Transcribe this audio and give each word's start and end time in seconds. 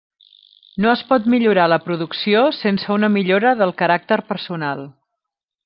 No 0.85 0.89
es 0.93 1.03
pot 1.09 1.27
millorar 1.33 1.65
la 1.73 1.79
producció 1.83 2.41
sense 2.61 2.89
una 2.97 3.11
millora 3.19 3.55
del 3.61 3.77
caràcter 3.83 4.21
personal. 4.33 4.85